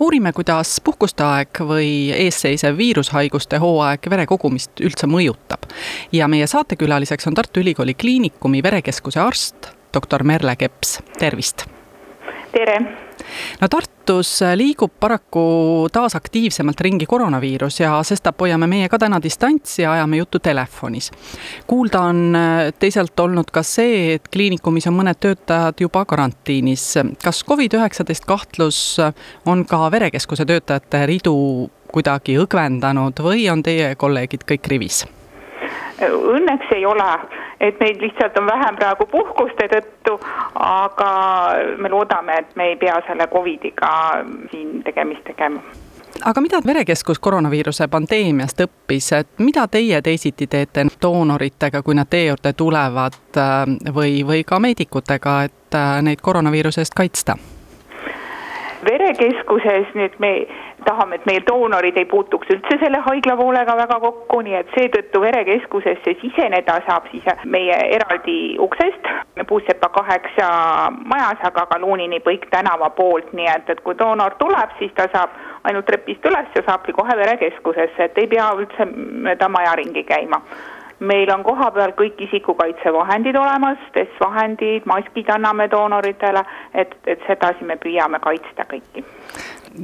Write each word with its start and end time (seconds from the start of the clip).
uurime, 0.00 0.32
kuidas 0.32 0.80
puhkuste 0.84 1.24
aeg 1.24 1.62
või 1.70 1.90
eesseisev 2.14 2.76
viirushaiguste 2.78 3.58
hooaeg 3.62 4.10
vere 4.10 4.26
kogumist 4.26 4.80
üldse 4.80 5.06
mõjutab. 5.10 5.66
ja 6.12 6.28
meie 6.28 6.46
saatekülaliseks 6.46 7.26
on 7.26 7.34
Tartu 7.34 7.60
Ülikooli 7.60 7.94
Kliinikumi 7.94 8.62
verekeskuse 8.62 9.20
arst, 9.20 9.72
doktor 9.94 10.22
Merle 10.24 10.56
Keps, 10.56 10.98
tervist! 11.18 11.66
tere! 12.52 13.07
No 13.60 13.68
Tartus 13.68 14.40
liigub 14.56 14.92
paraku 15.00 15.88
taas 15.92 16.16
aktiivsemalt 16.16 16.80
ringi 16.80 17.06
koroonaviirus 17.06 17.80
ja 17.80 17.96
sestap 18.06 18.40
hoiame 18.40 18.66
meie 18.70 18.88
ka 18.88 18.98
täna 18.98 19.20
distantsi 19.22 19.82
ja 19.82 19.92
ajame 19.92 20.16
juttu 20.16 20.38
telefonis. 20.38 21.10
kuulda 21.66 22.00
on 22.00 22.38
teisalt 22.78 23.20
olnud 23.20 23.50
ka 23.52 23.62
see, 23.62 24.14
et 24.14 24.28
kliinikumis 24.32 24.86
on 24.88 24.98
mõned 25.00 25.20
töötajad 25.20 25.80
juba 25.80 26.04
karantiinis. 26.04 26.94
kas 27.24 27.44
Covid-19 27.48 28.26
kahtlus 28.26 28.96
on 29.46 29.64
ka 29.64 29.90
verekeskuse 29.90 30.44
töötajate 30.44 31.06
ridu 31.06 31.70
kuidagi 31.92 32.38
õgvendanud 32.38 33.22
või 33.24 33.48
on 33.52 33.62
teie 33.62 33.94
kolleegid 33.94 34.44
kõik 34.48 34.68
rivis? 34.68 35.04
Õnneks 36.06 36.70
ei 36.76 36.86
ole, 36.86 37.08
et 37.60 37.80
meid 37.80 38.00
lihtsalt 38.02 38.38
on 38.38 38.46
vähem 38.46 38.76
praegu 38.78 39.06
puhkuste 39.10 39.66
tõttu, 39.72 40.18
aga 40.54 41.10
me 41.78 41.90
loodame, 41.90 42.38
et 42.38 42.56
me 42.56 42.70
ei 42.72 42.76
pea 42.76 43.00
selle 43.06 43.26
Covidiga 43.32 43.90
siin 44.50 44.82
tegemist 44.86 45.24
tegema 45.26 45.62
aga 46.24 46.40
mida 46.40 46.58
Verekeskus 46.66 47.18
koroonaviiruse 47.18 47.88
pandeemiast 47.88 48.60
õppis, 48.64 49.12
et 49.14 49.28
mida 49.38 49.66
teie 49.68 50.00
teisiti 50.02 50.46
teete 50.46 50.86
doonoritega, 51.02 51.82
kui 51.82 51.94
nad 51.94 52.10
teie 52.10 52.30
juurde 52.30 52.52
tulevad 52.52 53.38
või, 53.94 54.24
või 54.26 54.42
ka 54.46 54.58
meedikutega, 54.58 55.42
et 55.44 55.78
neid 56.02 56.22
koroonaviiruse 56.22 56.82
eest 56.82 56.96
kaitsta? 56.96 57.38
Verekeskuses 58.84 59.94
nüüd 59.98 60.14
me 60.22 60.32
tahame, 60.86 61.18
et 61.18 61.26
meil 61.26 61.42
doonorid 61.46 61.96
ei 61.98 62.06
puutuks 62.08 62.50
üldse 62.54 62.78
selle 62.82 63.00
haiglapoolega 63.04 63.76
väga 63.76 63.98
kokku, 64.04 64.40
nii 64.46 64.56
et 64.60 64.70
seetõttu 64.76 65.20
verekeskusesse 65.24 66.14
siseneda 66.22 66.78
saab 66.86 67.08
siis 67.12 67.26
meie 67.44 67.78
eraldi 67.98 68.38
uksest, 68.62 69.12
Puusepa 69.48 69.88
kaheksa 69.94 70.48
majas, 71.08 71.40
aga 71.46 71.64
ka 71.70 71.78
Luunini 71.80 72.18
Põik 72.20 72.48
tänava 72.52 72.90
poolt, 72.90 73.30
nii 73.32 73.46
et, 73.48 73.70
et 73.70 73.80
kui 73.86 73.96
doonor 73.98 74.34
tuleb, 74.40 74.74
siis 74.78 74.92
ta 74.98 75.06
saab 75.12 75.36
ainult 75.68 75.86
trepist 75.88 76.26
üles 76.28 76.50
ja 76.56 76.64
saabki 76.66 76.92
kohe 76.96 77.16
verekeskusesse, 77.16 78.10
et 78.10 78.18
ei 78.18 78.28
pea 78.28 78.50
üldse 78.58 78.88
mööda 78.88 79.48
maja 79.48 79.76
ringi 79.78 80.04
käima 80.08 80.42
meil 81.00 81.30
on 81.34 81.44
kohapeal 81.46 81.92
kõik 81.98 82.20
isikukaitsevahendid 82.28 83.36
olemas, 83.36 83.78
testvahendid, 83.94 84.86
maskid 84.86 85.30
anname 85.30 85.68
doonoritele, 85.70 86.44
et, 86.74 86.96
et 87.06 87.22
sedasi 87.26 87.64
me 87.64 87.78
püüame 87.80 88.20
kaitsta 88.22 88.66
kõiki 88.70 89.04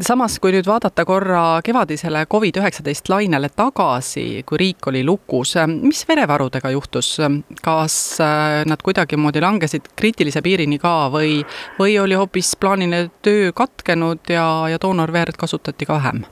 samas, 0.02 0.38
kui 0.40 0.52
nüüd 0.54 0.66
vaadata 0.66 1.04
korra 1.06 1.60
kevadisele 1.64 2.24
Covid-19 2.30 3.10
lainele 3.12 3.50
tagasi, 3.54 4.42
kui 4.46 4.58
riik 4.60 4.88
oli 4.90 5.04
lukus, 5.06 5.54
mis 5.70 6.04
verevarudega 6.08 6.72
juhtus, 6.74 7.16
kas 7.62 7.96
äh, 8.24 8.62
nad 8.66 8.82
kuidagimoodi 8.82 9.42
langesid 9.44 9.92
kriitilise 9.96 10.42
piirini 10.42 10.80
ka 10.82 11.10
või, 11.14 11.42
või 11.78 11.98
oli 12.02 12.18
hoopis 12.18 12.54
plaaniline 12.60 13.10
töö 13.22 13.52
katkenud 13.54 14.34
ja, 14.34 14.46
ja 14.72 14.80
doonorverd 14.82 15.38
kasutati 15.38 15.86
ka 15.86 16.00
vähem? 16.00 16.24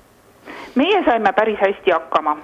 Meie 0.75 1.03
saime 1.05 1.33
päris 1.33 1.59
hästi 1.61 1.91
hakkama, 1.91 2.37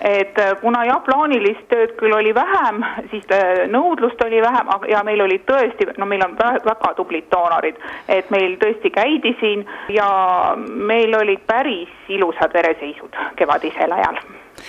et 0.00 0.38
äh, 0.38 0.54
kuna 0.60 0.84
jah, 0.88 1.02
plaanilist 1.04 1.66
tööd 1.70 1.94
küll 2.00 2.14
oli 2.16 2.34
vähem, 2.34 2.82
siis 3.10 3.26
äh, 3.34 3.66
nõudlust 3.70 4.22
oli 4.24 4.42
vähem 4.42 4.72
ja 4.90 5.02
meil 5.06 5.22
olid 5.26 5.44
tõesti, 5.50 5.88
no 5.98 6.06
meil 6.06 6.24
on 6.26 6.36
väga 6.38 6.94
tublid 6.96 7.30
doonorid, 7.32 7.78
et 8.08 8.30
meil 8.34 8.58
tõesti 8.62 8.90
käidi 8.94 9.36
siin 9.40 9.66
ja 9.92 10.08
meil 10.56 11.14
olid 11.20 11.46
päris 11.46 11.92
ilusad 12.08 12.54
vereseisud 12.54 13.16
kevadisel 13.36 13.92
ajal 13.92 14.20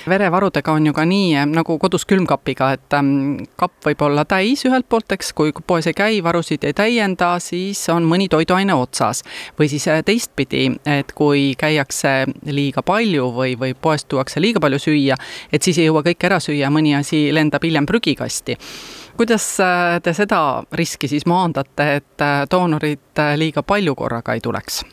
verevarudega 0.10 0.72
on 0.72 0.86
ju 0.90 0.94
ka 0.94 1.06
nii 1.08 1.36
eh, 1.36 1.46
nagu 1.50 1.78
kodus 1.82 2.06
külmkapiga, 2.10 2.72
et 2.78 2.96
ähm, 2.98 3.38
kapp 3.60 3.86
võib 3.88 4.02
olla 4.08 4.26
täis 4.30 4.66
ühelt 4.68 4.88
poolt, 4.90 5.12
eks, 5.16 5.32
kui 5.38 5.54
poes 5.68 5.88
ei 5.90 5.98
käi, 5.98 6.20
varusid 6.24 6.66
ei 6.68 6.76
täienda, 6.78 7.34
siis 7.44 7.82
on 7.94 8.08
mõni 8.10 8.30
toiduaine 8.32 8.76
otsas. 8.76 9.24
või 9.60 9.70
siis 9.70 9.88
äh, 9.88 10.04
teistpidi, 10.06 10.68
et 10.86 11.12
kui 11.16 11.54
käiakse 11.58 12.26
liiga 12.46 12.84
palju 12.84 13.32
või, 13.34 13.56
või 13.60 13.74
poest 13.74 14.08
tuuakse 14.08 14.42
liiga 14.42 14.60
palju 14.60 14.80
süüa, 14.80 15.18
et 15.52 15.64
siis 15.64 15.78
ei 15.78 15.90
jõua 15.90 16.04
kõike 16.04 16.30
ära 16.30 16.40
süüa, 16.40 16.70
mõni 16.70 16.96
asi 16.98 17.28
lendab 17.34 17.64
hiljem 17.64 17.86
prügikasti 17.86 18.58
kuidas 19.18 19.60
äh, 19.60 19.98
te 20.04 20.14
seda 20.14 20.64
riski 20.72 21.08
siis 21.10 21.26
maandate, 21.26 21.90
et 21.98 22.28
doonorid 22.52 23.26
liiga 23.38 23.64
palju 23.64 23.96
korraga 23.96 24.38
ei 24.38 24.42
tuleks? 24.42 24.84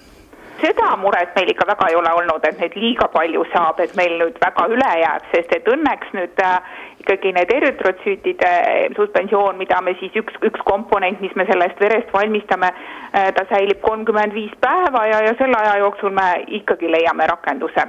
Seda 0.65 0.97
muret 0.97 1.35
meil 1.37 1.53
ikka 1.53 1.67
väga 1.69 1.91
ei 1.91 1.99
ole 1.99 2.13
olnud, 2.21 2.45
et 2.49 2.59
neid 2.61 2.75
liiga 2.79 3.09
palju 3.13 3.45
saab, 3.53 3.81
et 3.85 3.95
meil 3.99 4.17
nüüd 4.21 4.41
väga 4.43 4.67
üle 4.73 4.91
jääb, 5.03 5.31
sest 5.35 5.55
et 5.57 5.71
õnneks 5.75 6.13
nüüd 6.17 6.43
äh, 6.45 6.59
ikkagi 7.05 7.35
need 7.37 7.53
eritrotsüütide 7.53 8.53
suspensioon, 8.97 9.59
mida 9.61 9.81
me 9.85 9.97
siis 10.01 10.15
üks, 10.21 10.39
üks 10.49 10.63
komponent, 10.69 11.21
mis 11.21 11.35
me 11.37 11.47
sellest 11.51 11.81
verest 11.85 12.13
valmistame 12.17 12.73
äh,, 12.73 13.31
ta 13.37 13.47
säilib 13.53 13.83
kolmkümmend 13.85 14.37
viis 14.37 14.55
päeva 14.65 15.07
ja, 15.11 15.21
ja 15.29 15.35
selle 15.41 15.61
aja 15.61 15.81
jooksul 15.85 16.15
me 16.17 16.31
ikkagi 16.61 16.91
leiame 16.97 17.29
rakenduse 17.31 17.89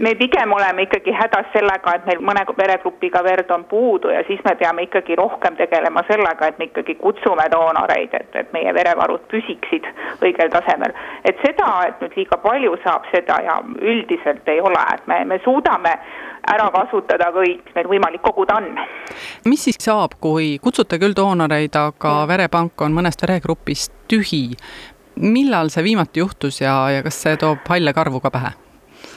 me 0.00 0.14
pigem 0.14 0.52
oleme 0.52 0.82
ikkagi 0.82 1.12
hädas 1.12 1.48
sellega, 1.52 1.94
et 1.94 2.06
meil 2.08 2.22
mõne 2.24 2.42
veregrupiga 2.56 3.22
verd 3.24 3.50
on 3.52 3.64
puudu 3.68 4.12
ja 4.14 4.22
siis 4.26 4.40
me 4.44 4.54
peame 4.60 4.86
ikkagi 4.86 5.16
rohkem 5.20 5.56
tegelema 5.58 6.02
sellega, 6.08 6.48
et 6.48 6.58
me 6.58 6.70
ikkagi 6.70 6.94
kutsume 7.00 7.46
doonoreid, 7.52 8.14
et, 8.20 8.36
et 8.42 8.52
meie 8.56 8.72
verevarud 8.74 9.26
püsiksid 9.32 9.88
õigel 10.24 10.52
tasemel. 10.54 10.94
et 11.24 11.36
seda, 11.44 11.68
et 11.88 12.00
nüüd 12.00 12.16
liiga 12.16 12.40
palju 12.40 12.76
saab, 12.84 13.08
seda 13.12 13.40
ja 13.44 13.58
üldiselt 13.80 14.48
ei 14.48 14.60
ole, 14.60 14.84
et 14.94 15.06
me, 15.10 15.24
me 15.24 15.40
suudame 15.44 15.96
ära 16.54 16.70
kasutada 16.72 17.28
kõik, 17.34 17.60
mis 17.66 17.76
meil 17.76 17.90
võimalik 17.92 18.24
koguda 18.24 18.56
on. 18.62 18.70
mis 19.44 19.68
siis 19.68 19.80
saab, 19.80 20.16
kui 20.20 20.56
kutsute 20.62 20.98
küll 21.02 21.16
doonoreid, 21.16 21.76
aga 21.76 22.14
verepank 22.30 22.88
on 22.88 22.96
mõnest 22.96 23.26
veregrupist 23.26 23.92
tühi? 24.08 24.46
millal 25.20 25.68
see 25.68 25.84
viimati 25.84 26.22
juhtus 26.22 26.62
ja, 26.62 26.72
ja 26.88 27.02
kas 27.04 27.18
see 27.20 27.36
toob 27.36 27.66
halle 27.68 27.92
karvu 27.92 28.22
ka 28.24 28.30
pähe? 28.32 28.56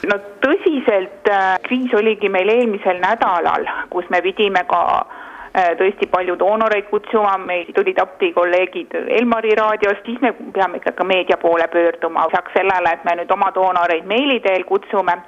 No 0.09 0.18
tõsiselt 0.44 1.30
äh, 1.31 1.58
kriis 1.64 1.94
oligi 1.94 2.30
meil 2.30 2.50
eelmisel 2.50 3.00
nädalal, 3.03 3.68
kus 3.94 4.09
me 4.14 4.22
pidime 4.25 4.66
ka 4.69 4.81
äh, 5.00 5.72
tõesti 5.80 6.09
palju 6.12 6.36
doonoreid 6.40 6.90
kutsuma, 6.90 7.38
meil 7.38 7.69
tulid 7.75 8.00
appi 8.02 8.34
kolleegid 8.36 8.96
Elmari 9.19 9.56
raadiost, 9.59 10.06
siis 10.06 10.22
me 10.22 10.34
peame 10.56 10.81
ikka 10.81 10.96
ka 10.97 11.08
meedia 11.08 11.38
poole 11.42 11.68
pöörduma, 11.72 12.28
lisaks 12.30 12.58
sellele, 12.58 12.97
et 12.97 13.08
me 13.08 13.18
nüüd 13.22 13.31
oma 13.31 13.52
doonoreid 13.56 14.08
meili 14.09 14.40
teel 14.44 14.68
kutsume 14.69 15.19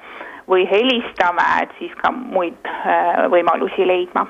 või 0.50 0.68
helistame, 0.70 1.46
et 1.64 1.72
siis 1.80 1.94
ka 2.02 2.12
muid 2.14 2.70
äh, 2.70 3.26
võimalusi 3.34 3.88
leidma. 3.88 4.28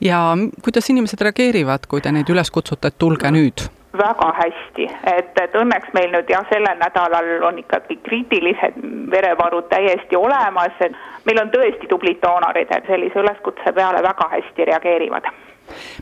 ja 0.00 0.20
kuidas 0.62 0.90
inimesed 0.90 1.22
reageerivad, 1.22 1.86
kui 1.88 2.02
te 2.02 2.12
neid 2.12 2.28
üles 2.30 2.50
kutsute, 2.50 2.92
et 2.92 2.98
tulge 2.98 3.30
nüüd? 3.32 3.68
Väga 3.98 4.28
hästi, 4.40 4.88
et, 5.12 5.32
et 5.42 5.58
õnneks 5.58 5.92
meil 5.96 6.12
nüüd 6.12 6.30
jah, 6.30 6.46
sellel 6.52 6.78
nädalal 6.80 7.48
on 7.48 7.58
ikkagi 7.62 7.98
kriitilised 8.06 8.78
verevarud 9.10 9.68
täiesti 9.72 10.16
olemas, 10.16 10.76
et 10.80 10.96
meil 11.26 11.42
on 11.42 11.52
tõesti 11.54 11.90
tublid 11.90 12.22
doonorid, 12.22 12.70
et 12.70 12.88
sellise 12.90 13.20
üleskutse 13.22 13.72
peale 13.76 14.02
väga 14.06 14.30
hästi 14.36 14.70
reageerivad 14.72 15.30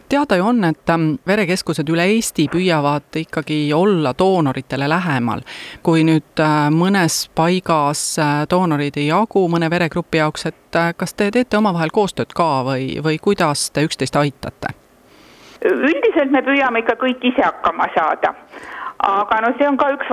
teada 0.08 0.36
ju 0.36 0.46
on, 0.46 0.64
et 0.64 0.90
ähm, 0.90 1.14
verekeskused 1.26 1.88
üle 1.88 2.04
Eesti 2.12 2.46
püüavad 2.52 3.16
ikkagi 3.16 3.72
olla 3.74 4.14
doonoritele 4.18 4.88
lähemal. 4.88 5.40
kui 5.82 6.04
nüüd 6.04 6.40
äh, 6.40 6.68
mõnes 6.70 7.30
paigas 7.34 8.18
äh, 8.18 8.44
doonorid 8.50 8.96
ei 8.96 9.06
jagu 9.06 9.48
mõne 9.48 9.70
veregrupi 9.70 10.20
jaoks, 10.20 10.46
et 10.46 10.76
äh, 10.76 10.92
kas 10.96 11.14
te 11.14 11.30
teete 11.30 11.56
omavahel 11.56 11.92
koostööd 11.92 12.32
ka 12.34 12.62
või, 12.68 13.00
või 13.04 13.18
kuidas 13.18 13.70
te 13.70 13.84
üksteist 13.88 14.16
aitate? 14.16 14.83
Üldiselt 15.64 16.30
me 16.30 16.42
püüame 16.44 16.84
ikka 16.84 16.98
kõik 17.00 17.24
ise 17.32 17.42
hakkama 17.42 17.88
saada 17.96 18.34
aga 19.04 19.40
no 19.40 19.52
see 19.58 19.66
on 19.68 19.76
ka 19.76 19.88
üks 19.94 20.10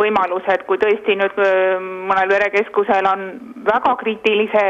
võimalus, 0.00 0.44
et 0.52 0.64
kui 0.68 0.78
tõesti 0.80 1.16
nüüd 1.16 1.38
äh, 1.40 1.80
mõnel 1.80 2.28
verekeskusel 2.32 3.06
on 3.08 3.22
väga 3.66 3.94
kriitilise 4.02 4.64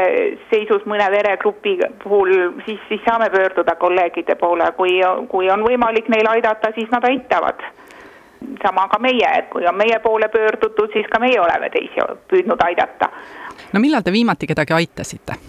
seisus 0.51 0.85
mõne 0.89 1.07
veregrupi 1.11 1.75
puhul, 2.03 2.31
siis, 2.65 2.79
siis 2.89 3.03
saame 3.07 3.29
pöörduda 3.33 3.75
kolleegide 3.81 4.37
poole, 4.39 4.69
kui, 4.77 4.99
kui 5.31 5.49
on 5.51 5.65
võimalik 5.65 6.09
neil 6.13 6.29
aidata, 6.31 6.71
siis 6.77 6.91
nad 6.93 7.07
aitavad 7.09 7.65
sama 8.61 8.85
ka 8.91 8.99
meie, 9.01 9.27
et 9.39 9.49
kui 9.49 9.65
on 9.67 9.77
meie 9.77 9.97
poole 10.03 10.29
pöördutud, 10.29 10.91
siis 10.93 11.07
ka 11.11 11.19
meie 11.23 11.39
oleme 11.41 11.71
teisi 11.73 12.03
püüdnud 12.29 12.61
aidata. 12.67 13.09
no 13.73 13.81
millal 13.81 14.05
te 14.05 14.13
viimati 14.13 14.47
kedagi 14.47 14.77
aitasite? 14.77 15.39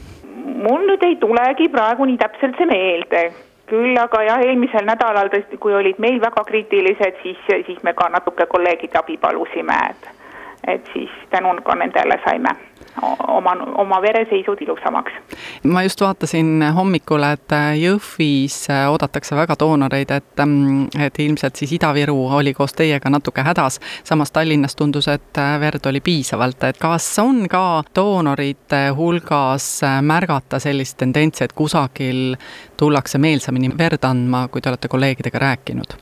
mul 0.67 0.87
nüüd 0.89 1.03
ei 1.05 1.19
tulegi 1.21 1.69
praegu 1.69 2.07
nii 2.09 2.19
täpselt 2.19 2.57
see 2.59 2.67
meelde, 2.71 3.27
küll 3.67 3.99
aga 3.99 4.23
jah, 4.23 4.45
eelmisel 4.47 4.87
nädalal 4.87 5.31
tõesti, 5.33 5.59
kui 5.59 5.75
olid 5.75 5.99
meil 5.99 6.21
väga 6.23 6.45
kriitilised, 6.47 7.19
siis, 7.23 7.39
siis 7.67 7.83
me 7.83 7.93
ka 7.95 8.09
natuke 8.13 8.47
kolleegide 8.47 8.99
abi 8.99 9.17
palusime, 9.17 9.81
et 9.91 10.13
et 10.67 10.89
siis 10.93 11.11
tänu 11.31 11.53
ka 11.63 11.75
nendele 11.79 12.17
saime 12.25 12.57
oma, 13.03 13.53
oma 13.75 14.01
vereseisud 14.03 14.61
ilusamaks. 14.61 15.13
ma 15.63 15.83
just 15.83 16.01
vaatasin 16.01 16.65
hommikul, 16.75 17.23
et 17.23 17.55
Jõhvis 17.81 18.59
oodatakse 18.89 19.37
väga 19.37 19.57
doonoreid, 19.61 20.11
et, 20.11 20.45
et 21.07 21.21
ilmselt 21.25 21.57
siis 21.57 21.73
Ida-Viru 21.79 22.17
oli 22.39 22.55
koos 22.55 22.75
teiega 22.77 23.11
natuke 23.11 23.45
hädas, 23.47 23.81
samas 24.05 24.33
Tallinnas 24.33 24.77
tundus, 24.77 25.09
et 25.09 25.41
verd 25.61 25.87
oli 25.87 26.01
piisavalt, 26.01 26.65
et 26.65 26.79
kas 26.81 27.09
on 27.23 27.47
ka 27.51 27.83
doonorite 27.95 28.89
hulgas 28.97 29.81
märgata 30.03 30.61
sellist 30.63 30.99
tendentsi, 31.03 31.45
et 31.45 31.53
kusagil 31.53 32.37
tullakse 32.77 33.19
meelsamini 33.19 33.73
verd 33.79 34.05
andma, 34.05 34.47
kui 34.49 34.63
te 34.63 34.73
olete 34.73 34.89
kolleegidega 34.89 35.39
rääkinud? 35.49 35.99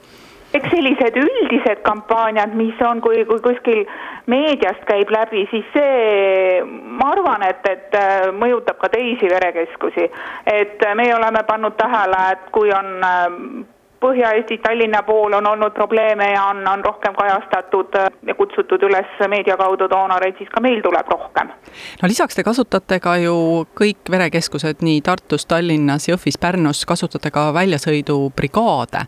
Eks 0.55 0.71
sellised 0.71 1.17
üldised 1.19 1.83
kampaaniad, 1.87 2.55
mis 2.59 2.81
on, 2.87 3.01
kui, 3.05 3.25
kui 3.29 3.41
kuskil 3.43 3.83
meediast 4.31 4.85
käib 4.89 5.11
läbi, 5.11 5.45
siis 5.51 5.67
see, 5.75 6.63
ma 6.99 7.11
arvan, 7.15 7.43
et, 7.49 7.67
et 7.71 7.99
äh, 7.99 8.29
mõjutab 8.39 8.79
ka 8.83 8.93
teisi 8.95 9.31
verekeskusi. 9.31 10.11
et 10.47 10.85
meie 10.95 11.15
oleme 11.17 11.43
pannud 11.49 11.77
tähele, 11.81 12.21
et 12.33 12.51
kui 12.55 12.73
on 12.73 12.93
äh, 13.05 13.27
Põhja-Eesti, 14.05 14.59
Tallinna 14.61 15.01
pool 15.03 15.33
on 15.33 15.47
olnud 15.47 15.73
probleeme 15.73 16.27
ja 16.33 16.43
on, 16.51 16.59
on 16.69 16.83
rohkem 16.85 17.15
kajastatud 17.17 17.95
ja 18.27 18.35
kutsutud 18.37 18.83
üles 18.85 19.13
meedia 19.33 19.57
kaudu 19.57 19.87
doonoreid, 19.89 20.37
siis 20.37 20.51
ka 20.53 20.61
meil 20.61 20.83
tuleb 20.85 21.09
rohkem. 21.09 21.53
no 22.03 22.09
lisaks 22.11 22.37
te 22.37 22.43
kasutate 22.45 22.99
ka 23.01 23.15
ju 23.23 23.37
kõik 23.81 24.11
verekeskused 24.13 24.83
nii 24.85 25.01
Tartus, 25.07 25.47
Tallinnas, 25.49 26.09
Jõhvis, 26.11 26.37
Pärnus, 26.41 26.83
kasutate 26.85 27.31
ka 27.33 27.47
väljasõidubrigaade. 27.57 29.07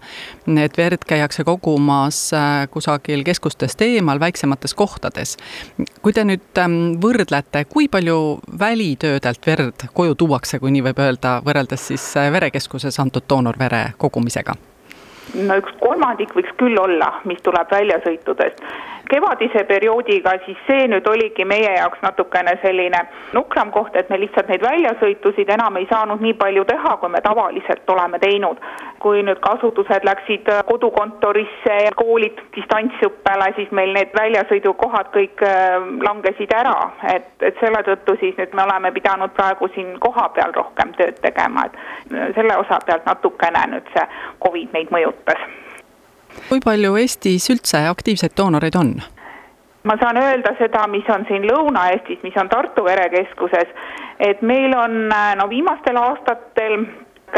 et 0.64 0.78
verd 0.78 1.04
käiakse 1.04 1.44
kogumas 1.44 2.20
äh, 2.32 2.64
kusagil 2.70 3.24
keskustest 3.24 3.82
eemal, 3.82 4.20
väiksemates 4.20 4.74
kohtades. 4.74 5.36
kui 6.02 6.12
te 6.12 6.24
nüüd 6.24 6.62
ähm, 6.62 6.96
võrdlete, 7.02 7.66
kui 7.68 7.88
palju 7.88 8.40
välitöödelt 8.58 9.46
verd 9.46 9.90
koju 9.92 10.14
tuuakse, 10.14 10.58
kui 10.58 10.72
nii 10.72 10.86
võib 10.88 11.04
öelda, 11.04 11.42
võrreldes 11.44 11.86
siis 11.92 12.08
äh, 12.16 12.32
verekeskuses 12.32 13.00
antud 13.04 13.28
doonorvere 13.28 13.90
kogumisega? 13.98 14.56
No 15.34 15.56
üks 15.60 15.72
kolmandik 15.80 16.34
võiks 16.36 16.52
küll 16.60 16.78
olla, 16.80 17.12
mis 17.24 17.42
tuleb 17.42 17.70
väljasõitudest. 17.70 18.62
Kevadise 19.10 19.64
perioodiga 19.64 20.36
siis 20.44 20.58
see 20.66 20.86
nüüd 20.90 21.06
oligi 21.08 21.44
meie 21.44 21.72
jaoks 21.76 22.02
natukene 22.02 22.56
selline 22.62 23.00
nukram 23.36 23.70
koht, 23.74 23.96
et 23.96 24.10
me 24.10 24.18
lihtsalt 24.20 24.48
neid 24.50 24.64
väljasõitusid 24.64 25.50
enam 25.54 25.76
ei 25.80 25.86
saanud 25.90 26.22
nii 26.24 26.34
palju 26.40 26.64
teha, 26.68 26.96
kui 27.00 27.12
me 27.12 27.20
tavaliselt 27.24 27.90
oleme 27.96 28.18
teinud. 28.22 28.60
kui 28.98 29.20
nüüd 29.22 29.38
kasutused 29.44 30.04
läksid 30.08 30.48
kodukontorisse 30.66 31.74
ja 31.84 31.90
koolid 31.94 32.38
distantsõppele, 32.56 33.50
siis 33.56 33.70
meil 33.70 33.92
need 33.94 34.14
väljasõidukohad 34.18 35.12
kõik 35.14 35.44
äh, 35.46 35.76
langesid 36.08 36.54
ära, 36.56 36.74
et, 37.12 37.28
et 37.40 37.60
selle 37.60 37.82
tõttu 37.86 38.16
siis 38.22 38.34
nüüd 38.40 38.56
me 38.56 38.64
oleme 38.64 38.90
pidanud 38.96 39.36
praegu 39.36 39.68
siin 39.74 39.92
kohapeal 40.00 40.56
rohkem 40.56 40.96
tööd 40.98 41.20
tegema, 41.22 41.68
et 41.68 42.34
selle 42.40 42.56
osa 42.64 42.80
pealt 42.86 43.06
natukene 43.06 43.68
nüüd 43.76 43.94
see 43.94 44.08
Covid 44.42 44.74
meid 44.74 44.90
mõjutas 44.96 45.46
kui 46.48 46.60
palju 46.64 46.96
Eestis 47.02 47.50
üldse 47.50 47.86
aktiivseid 47.90 48.36
doonoreid 48.38 48.78
on? 48.80 48.94
ma 49.86 49.94
saan 50.00 50.18
öelda 50.18 50.54
seda, 50.58 50.86
mis 50.90 51.06
on 51.14 51.24
siin 51.28 51.46
Lõuna-Eestis, 51.46 52.18
mis 52.22 52.36
on 52.40 52.48
Tartu 52.50 52.84
verekeskuses, 52.84 53.70
et 54.18 54.42
meil 54.42 54.74
on 54.74 55.08
no 55.38 55.48
viimastel 55.48 55.96
aastatel 56.00 56.86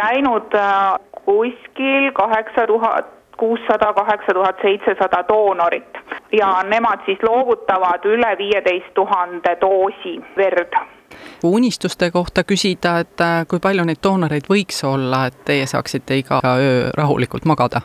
käinud 0.00 0.55
äh, 0.55 0.97
kuskil 1.25 2.12
kaheksa 2.17 2.67
tuhat, 2.67 3.06
kuussada, 3.37 3.93
kaheksa 3.93 4.35
tuhat 4.35 4.56
seitsesada 4.62 5.25
doonorit 5.29 5.99
ja 6.33 6.62
nemad 6.69 7.05
siis 7.06 7.19
loovutavad 7.23 8.05
üle 8.05 8.33
viieteist 8.39 8.95
tuhande 8.95 9.56
doosi 9.61 10.19
verd 10.37 10.73
unistuste 11.45 12.11
kohta 12.11 12.45
küsida, 12.45 12.99
et 13.05 13.21
äh, 13.21 13.47
kui 13.49 13.61
palju 13.62 13.85
neid 13.87 14.00
doonoreid 14.03 14.49
võiks 14.50 14.83
olla, 14.85 15.27
et 15.29 15.39
teie 15.45 15.67
saaksite 15.67 16.19
iga 16.19 16.41
öö 16.45 16.91
rahulikult 16.97 17.45
magada? 17.45 17.81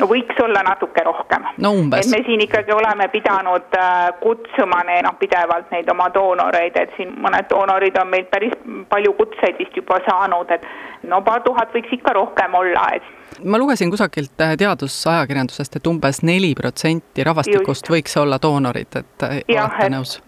No 0.00 0.08
võiks 0.10 0.42
olla 0.44 0.62
natuke 0.66 1.04
rohkem. 1.04 1.46
no 1.58 1.72
et 1.98 2.10
me 2.12 2.22
siin 2.26 2.42
ikkagi 2.46 2.72
oleme 2.72 3.08
pidanud 3.12 3.78
äh, 3.78 4.08
kutsuma 4.20 4.82
neid 4.88 5.04
noh, 5.06 5.16
pidevalt 5.20 5.70
neid 5.74 5.90
oma 5.92 6.08
doonoreid, 6.14 6.76
et 6.80 6.96
siin 6.96 7.14
mõned 7.22 7.48
doonorid 7.50 7.98
on 8.00 8.10
meil 8.12 8.26
päris 8.32 8.54
palju 8.88 9.12
kutseid 9.18 9.58
vist 9.58 9.76
juba 9.76 10.00
saanud, 10.08 10.50
et 10.50 10.66
no 11.02 11.22
paar 11.26 11.44
tuhat 11.46 11.74
võiks 11.74 11.92
ikka 11.98 12.16
rohkem 12.16 12.54
olla, 12.54 12.88
et 12.96 13.14
ma 13.44 13.58
lugesin 13.58 13.90
kusagilt 13.90 14.40
äh, 14.40 14.56
teadusajakirjandusest, 14.58 15.76
et 15.76 15.86
umbes 15.86 16.22
neli 16.22 16.54
protsenti 16.58 17.24
rahvastikust 17.24 17.84
Just. 17.86 17.92
võiks 17.92 18.16
olla 18.20 18.40
doonorid, 18.42 19.00
et 19.02 19.28
äh, 19.28 19.40
ja, 19.48 19.66
olete 19.66 19.86
et, 19.86 19.92
nõus? 19.92 20.18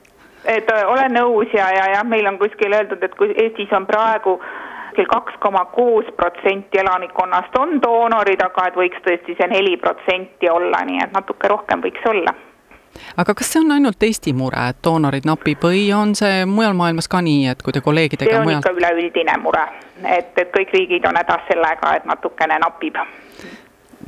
et 0.44 0.72
olen 0.86 1.14
nõus 1.14 1.52
ja, 1.54 1.70
ja 1.74 1.90
jah, 1.96 2.06
meil 2.06 2.26
on 2.30 2.38
kuskil 2.40 2.72
öeldud, 2.72 3.02
et 3.02 3.14
kui 3.18 3.34
Eestis 3.36 3.72
on 3.76 3.86
praegu 3.86 4.38
kuskil 4.98 5.06
kaks 5.06 5.38
koma 5.40 5.64
kuus 5.64 6.04
protsenti 6.16 6.78
elanikkonnast 6.78 7.56
on 7.58 7.82
doonorid, 7.82 8.40
aga 8.42 8.66
et 8.66 8.74
võiks 8.74 8.98
tõesti 9.04 9.36
see 9.38 9.46
neli 9.46 9.76
protsenti 9.76 10.50
olla, 10.50 10.82
nii 10.84 11.02
et 11.04 11.12
natuke 11.12 11.48
rohkem 11.48 11.80
võiks 11.80 12.02
olla 12.06 12.34
aga 13.16 13.34
kas 13.34 13.52
see 13.52 13.60
on 13.60 13.70
ainult 13.72 14.02
Eesti 14.02 14.32
mure, 14.32 14.58
et 14.72 14.78
doonorid 14.84 15.24
napib 15.24 15.62
või 15.62 15.92
on 15.94 16.16
see 16.18 16.44
mujal 16.46 16.74
maailmas 16.74 17.08
ka 17.08 17.20
nii, 17.22 17.46
et 17.52 17.62
kui 17.62 17.72
te 17.72 17.80
kolleegidega 17.80 18.30
see 18.30 18.40
on 18.40 18.48
mujalt... 18.48 18.66
ikka 18.66 18.74
üleüldine 18.74 19.38
mure, 19.38 19.62
et, 20.02 20.34
et 20.34 20.50
kõik 20.56 20.74
riigid 20.74 21.06
on 21.06 21.20
hädas 21.20 21.46
sellega, 21.46 21.94
et 21.94 22.04
natukene 22.04 22.58
napib. 22.58 22.98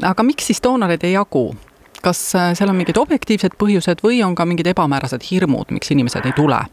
aga 0.03 0.27
miks 0.27 0.51
siis 0.51 0.63
doonoreid 0.63 1.07
ei 1.07 1.15
jagu? 1.15 1.53
kas 2.03 2.35
äh, 2.35 2.51
seal 2.59 2.73
on 2.73 2.81
mingid 2.81 2.99
objektiivsed 2.99 3.55
põhjused 3.61 4.03
või 4.03 4.25
on 4.27 4.35
ka 4.35 4.49
mingid 4.49 4.73
ebamäärased 4.75 5.23
hirmud, 5.31 5.71
miks 5.71 5.95
inimesed 5.95 6.27
ei 6.27 6.35
tule? 6.35 6.65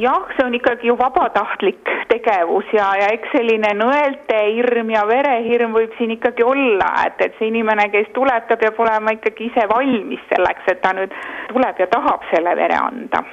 Jah, 0.00 0.26
see 0.36 0.46
on 0.46 0.54
ikkagi 0.54 0.86
ju 0.86 0.96
vabatahtlik 0.98 1.88
tegevus 2.08 2.68
ja, 2.72 2.90
ja 3.00 3.08
eks 3.14 3.32
selline 3.32 3.72
nõeltehirm 3.78 4.90
ja 4.92 5.04
verehirm 5.08 5.72
võib 5.76 5.94
siin 5.98 6.14
ikkagi 6.16 6.44
olla, 6.44 6.90
et, 7.06 7.20
et 7.24 7.38
see 7.38 7.48
inimene, 7.48 7.88
kes 7.92 8.10
tuleb, 8.16 8.48
ta 8.48 8.58
peab 8.60 8.80
olema 8.84 9.14
ikkagi 9.16 9.48
ise 9.48 9.66
valmis 9.70 10.22
selleks, 10.32 10.68
et 10.72 10.82
ta 10.84 10.92
nüüd 10.96 11.14
tuleb 11.52 11.80
ja 11.80 11.88
tahab 11.92 12.26
selle 12.32 12.56
vere 12.58 12.78
anda. 12.78 13.24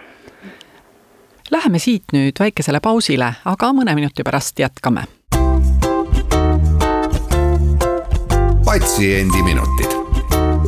Läheme 1.49 1.79
siit 1.81 2.13
nüüd 2.13 2.39
väikesele 2.39 2.79
pausile, 2.83 3.31
aga 3.45 3.71
mõne 3.73 3.95
minuti 3.97 4.23
pärast 4.23 4.59
jätkame. 4.59 5.07
patsiendiminutid, 8.69 9.97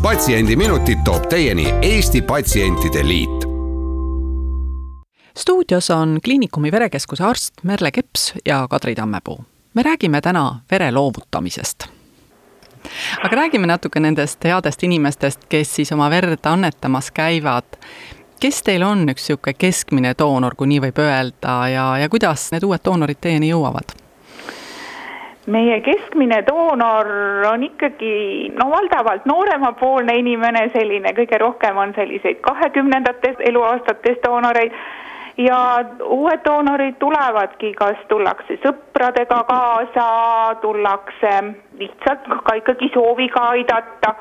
Patsiendiminutid 0.02 1.06
toob 1.06 1.30
teieni 1.30 1.68
Eesti 1.86 2.24
Patsientide 2.26 3.06
Liit 3.06 3.51
stuudios 5.38 5.90
on 5.90 6.18
Kliinikumi 6.24 6.72
verekeskuse 6.72 7.24
arst 7.24 7.54
Merle 7.64 7.92
Keps 7.92 8.34
ja 8.46 8.68
Kadri 8.70 8.96
Tammepuu. 8.96 9.44
me 9.74 9.84
räägime 9.84 10.22
täna 10.22 10.56
vere 10.72 10.92
loovutamisest. 10.92 11.88
aga 13.24 13.36
räägime 13.36 13.68
natuke 13.68 14.00
nendest 14.00 14.44
headest 14.44 14.84
inimestest, 14.84 15.46
kes 15.50 15.76
siis 15.76 15.92
oma 15.92 16.10
verd 16.10 16.46
annetamas 16.46 17.12
käivad. 17.12 17.64
kes 18.40 18.64
teil 18.64 18.84
on 18.84 19.10
üks 19.10 19.30
niisugune 19.30 19.54
keskmine 19.54 20.14
doonor, 20.20 20.56
kui 20.56 20.68
nii 20.68 20.80
võib 20.82 21.00
öelda, 21.00 21.68
ja, 21.70 21.98
ja 21.98 22.10
kuidas 22.10 22.52
need 22.52 22.64
uued 22.64 22.82
doonorid 22.86 23.18
teieni 23.22 23.50
jõuavad? 23.50 23.96
meie 25.48 25.82
keskmine 25.82 26.44
doonor 26.48 27.08
on 27.54 27.64
ikkagi 27.64 28.52
no 28.64 28.70
valdavalt 28.70 29.26
nooremapoolne 29.26 30.16
inimene, 30.16 30.70
selline 30.74 31.14
kõige 31.18 31.38
rohkem 31.38 31.78
on 31.78 31.94
selliseid 31.96 32.40
kahekümnendates 32.42 33.40
eluaastates 33.40 34.18
doonoreid 34.26 34.72
ja 35.46 35.86
uued 36.04 36.44
doonorid 36.46 36.96
tulevadki, 37.00 37.74
kas 37.74 37.98
tullakse 38.10 38.58
sõpradega 38.64 39.42
kaasa, 39.50 40.08
tullakse 40.62 41.34
lihtsalt 41.80 42.30
ka 42.46 42.56
ikkagi 42.62 42.92
sooviga 42.94 43.50
aidata. 43.56 44.16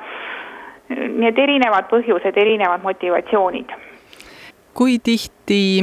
nii 0.90 1.28
et 1.28 1.38
erinevad 1.38 1.86
põhjused, 1.90 2.36
erinevad 2.36 2.82
motivatsioonid 2.82 3.70
kui 4.74 4.98
tihti 5.02 5.82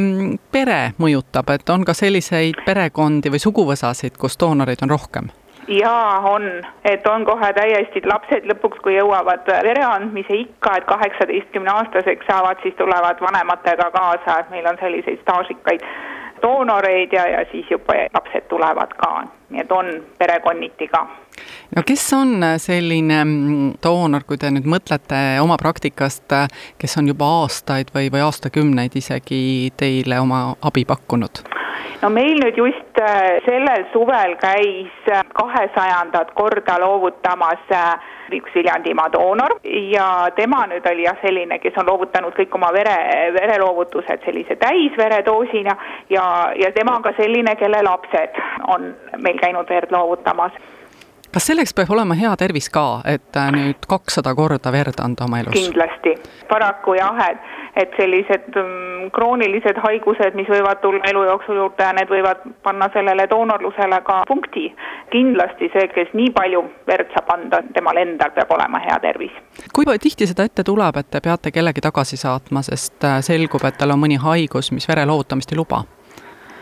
pere 0.51 0.93
mõjutab, 0.99 1.51
et 1.53 1.69
on 1.69 1.83
ka 1.85 1.93
selliseid 1.93 2.63
perekondi 2.65 3.29
või 3.29 3.39
suguvõsasid, 3.43 4.15
kus 4.17 4.39
doonoreid 4.39 4.83
on 4.83 4.89
rohkem? 4.89 5.29
Jaa, 5.67 6.19
on, 6.19 6.43
et 6.85 7.07
on 7.07 7.25
kohe 7.25 7.53
täiesti 7.53 8.01
lapsed 8.05 8.45
lõpuks, 8.49 8.81
kui 8.83 8.95
jõuavad 8.95 9.47
vereandmise 9.47 10.41
ikka, 10.43 10.77
et 10.77 10.85
kaheksateistkümne 10.89 11.71
aastaseks 11.71 12.27
saavad, 12.29 12.61
siis 12.63 12.75
tulevad 12.75 13.21
vanematega 13.21 13.91
kaasa, 13.91 14.39
et 14.39 14.53
meil 14.53 14.67
on 14.69 14.79
selliseid 14.81 15.19
staažikaid 15.21 15.83
doonoreid 16.41 17.13
ja, 17.13 17.27
ja 17.27 17.45
siis 17.51 17.65
juba 17.71 17.93
lapsed 18.13 18.47
tulevad 18.49 18.93
ka, 18.97 19.11
nii 19.49 19.61
et 19.63 19.71
on 19.71 19.89
perekonniti 20.17 20.87
ka. 20.87 21.03
no 21.75 21.83
kes 21.85 22.05
on 22.13 22.45
selline 22.61 23.23
mm, 23.23 23.71
doonor, 23.83 24.25
kui 24.27 24.37
te 24.37 24.51
nüüd 24.53 24.69
mõtlete 24.69 25.21
oma 25.41 25.57
praktikast, 25.57 26.37
kes 26.77 26.97
on 27.01 27.09
juba 27.13 27.29
aastaid 27.41 27.93
või, 27.95 28.11
või 28.13 28.25
aastakümneid 28.29 28.95
isegi 29.01 29.73
teile 29.77 30.21
oma 30.21 30.51
abi 30.61 30.85
pakkunud? 30.85 31.56
No 32.01 32.09
meil 32.09 32.39
nüüd 32.41 32.57
just 32.57 33.01
äh, 33.01 33.39
sellel 33.45 33.87
suvel 33.93 34.35
käis 34.41 35.09
äh, 35.11 35.23
kahesajandat 35.33 36.33
korda 36.37 36.77
loovutamas 36.81 37.73
äh, 37.73 38.13
üks 38.37 38.55
Viljandimaa 38.55 39.09
doonor. 39.13 39.57
Ja 39.63 40.29
tema 40.35 40.65
nüüd 40.67 40.85
oli 40.91 41.05
jah, 41.07 41.17
selline, 41.21 41.59
kes 41.63 41.77
on 41.79 41.87
loovutanud 41.87 42.35
kõik 42.37 42.55
oma 42.59 42.71
vere, 42.75 42.95
vereloovutused 43.37 44.25
sellise 44.25 44.57
täisveredoosina. 44.61 45.77
Ja, 46.09 46.25
ja 46.59 46.71
tema 46.75 46.97
on 46.97 47.05
ka 47.05 47.15
selline, 47.19 47.55
kelle 47.59 47.83
lapsed 47.87 48.41
on 48.67 48.91
meil 49.23 49.39
käinud 49.39 49.69
verd 49.69 49.93
loovutamas 49.95 50.57
kas 51.33 51.47
selleks 51.51 51.73
peab 51.77 51.91
olema 51.95 52.15
hea 52.17 52.33
tervis 52.39 52.69
ka, 52.73 53.01
et 53.05 53.39
nüüd 53.53 53.87
kakssada 53.89 54.33
korda 54.35 54.71
verd 54.73 54.99
anda 55.03 55.25
oma 55.27 55.41
elus? 55.43 55.55
kindlasti, 55.55 56.15
paraku 56.49 56.97
jah, 56.97 57.19
et, 57.29 57.49
et 57.83 57.97
sellised 57.99 58.55
mm, 58.55 59.09
kroonilised 59.15 59.79
haigused, 59.83 60.37
mis 60.39 60.49
võivad 60.51 60.81
tulla 60.81 61.03
elu 61.11 61.23
jooksul 61.29 61.59
juurde, 61.61 61.89
need 61.97 62.11
võivad 62.11 62.43
panna 62.63 62.89
sellele 62.93 63.27
doonorlusele 63.29 64.01
ka 64.07 64.21
punkti. 64.27 64.67
kindlasti 65.11 65.71
see, 65.73 65.87
kes 65.93 66.13
nii 66.13 66.31
palju 66.35 66.63
verd 66.87 67.11
saab 67.15 67.29
anda, 67.35 67.61
temal 67.73 67.97
endal 67.97 68.33
peab 68.35 68.51
olema 68.57 68.81
hea 68.83 68.99
tervis. 69.03 69.35
kui 69.73 69.85
tihti 69.99 70.27
seda 70.27 70.47
ette 70.47 70.63
tuleb, 70.63 70.97
et 70.97 71.09
te 71.11 71.21
peate 71.21 71.51
kellegi 71.51 71.81
tagasi 71.81 72.17
saatma, 72.17 72.61
sest 72.61 73.03
äh, 73.03 73.19
selgub, 73.21 73.63
et 73.67 73.77
tal 73.77 73.95
on 73.95 74.03
mõni 74.03 74.19
haigus, 74.21 74.71
mis 74.71 74.87
vere 74.89 75.05
loovutamist 75.05 75.51
ei 75.51 75.61
luba? 75.61 75.83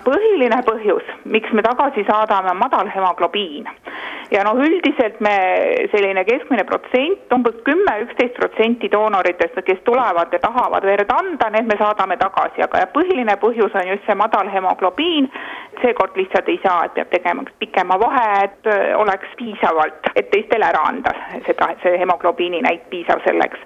Põhiline 0.05 0.59
põhjus, 0.67 1.07
miks 1.31 1.51
me 1.57 1.63
tagasi 1.65 2.05
saadame, 2.07 2.51
on 2.53 2.61
madal 2.61 2.89
hemoglobiin. 2.93 3.67
ja 4.31 4.43
noh, 4.45 4.57
üldiselt 4.57 5.19
me 5.21 5.33
selline 5.91 6.23
keskmine 6.25 6.63
protsent, 6.69 7.25
umbes 7.33 7.57
kümme, 7.67 7.97
üksteist 8.05 8.37
protsenti 8.39 8.89
doonoritest, 8.91 9.59
kes 9.65 9.81
tulevad 9.85 10.33
ja 10.33 10.39
tahavad 10.39 10.85
verd 10.85 11.11
anda, 11.13 11.49
need 11.53 11.69
me 11.69 11.77
saadame 11.81 12.17
tagasi, 12.21 12.63
aga 12.65 12.85
põhiline 12.95 13.37
põhjus 13.41 13.75
on 13.75 13.91
just 13.93 14.07
see 14.07 14.17
madal 14.21 14.49
hemoglobiin. 14.53 15.29
seekord 15.81 16.15
lihtsalt 16.15 16.47
ei 16.49 16.59
saa, 16.63 16.85
et 16.85 16.93
peab 16.95 17.09
tegema 17.11 17.43
pikema 17.59 17.99
vahe, 17.99 18.27
et 18.45 18.69
oleks 18.95 19.35
piisavalt, 19.37 20.09
et 20.15 20.29
teistele 20.31 20.65
ära 20.65 20.87
anda 20.87 21.13
seda, 21.45 21.73
see 21.83 21.99
hemoglobiini 21.99 22.61
näit 22.63 22.89
piisav 22.89 23.21
selleks 23.27 23.59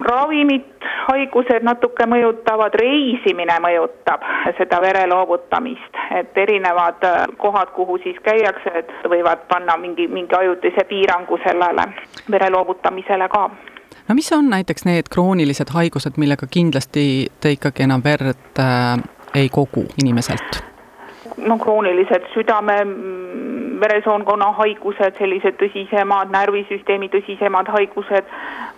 ravimid, 0.00 0.66
haigused 1.08 1.64
natuke 1.66 2.06
mõjutavad, 2.06 2.74
reisimine 2.78 3.58
mõjutab 3.62 4.24
seda 4.58 4.80
vere 4.82 5.06
loovutamist, 5.10 5.98
et 6.18 6.36
erinevad 6.38 7.04
äh, 7.04 7.24
kohad, 7.36 7.72
kuhu 7.76 7.98
siis 8.02 8.20
käiakse, 8.22 8.74
et 8.82 8.92
võivad 9.10 9.46
panna 9.48 9.76
mingi, 9.76 10.08
mingi 10.08 10.36
ajutise 10.38 10.84
piirangu 10.88 11.40
sellele 11.44 11.88
vere 12.30 12.50
loovutamisele 12.50 13.28
ka 13.28 13.48
no 14.08 14.14
mis 14.14 14.32
on 14.32 14.48
näiteks 14.50 14.86
need 14.88 15.10
kroonilised 15.12 15.74
haigused, 15.74 16.16
millega 16.16 16.46
kindlasti 16.50 17.04
te 17.40 17.52
ikkagi 17.56 17.84
enam 17.88 18.04
verd 18.04 18.62
äh, 18.62 18.96
ei 19.34 19.48
kogu 19.48 19.86
inimeselt? 20.02 20.62
no 21.38 21.58
kroonilised 21.58 22.30
südame 22.34 22.78
veresoonkonna 23.80 24.52
haigused, 24.58 25.18
sellised 25.18 25.58
tõsisemad, 25.60 26.32
närvisüsteemi 26.34 27.08
tõsisemad 27.12 27.70
haigused, 27.72 28.30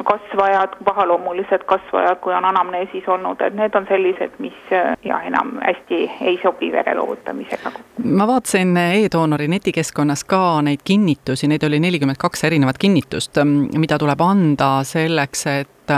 kasvajad, 0.04 0.76
pahaloomulised 0.85 1.64
kasvajad, 1.69 2.21
kui 2.25 2.35
on 2.35 2.45
anamneesis 2.45 3.09
olnud, 3.09 3.40
et 3.45 3.57
need 3.57 3.75
on 3.76 3.87
sellised, 3.88 4.37
mis 4.42 4.57
jah, 4.71 5.26
enam 5.26 5.57
hästi 5.64 6.00
ei 6.33 6.38
sobi 6.42 6.73
vere 6.73 6.95
loovutamisega. 6.99 7.73
ma 8.04 8.26
vaatasin 8.26 8.76
e-doonori 8.76 9.49
netikeskkonnas 9.49 10.25
ka 10.25 10.42
neid 10.66 10.85
kinnitusi, 10.85 11.49
neid 11.49 11.64
oli 11.69 11.80
nelikümmend 11.80 12.21
kaks 12.21 12.45
erinevat 12.45 12.78
kinnitust, 12.78 13.42
mida 13.78 13.99
tuleb 13.99 14.21
anda 14.25 14.73
selleks, 14.85 15.47
et 15.47 15.95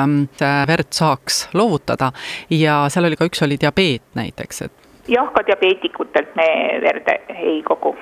verd 0.69 0.89
saaks 0.91 1.49
loovutada 1.55 2.13
ja 2.51 2.85
seal 2.89 3.11
oli 3.11 3.19
ka 3.21 3.29
üks 3.29 3.43
oli 3.45 3.59
diabeet 3.61 4.03
näiteks, 4.17 4.63
et 4.63 4.73
jah, 5.09 5.29
ka 5.35 5.45
diabeetikutelt 5.47 6.35
me 6.39 6.49
verd 6.83 7.09
ei 7.37 7.61
kogu 7.67 7.95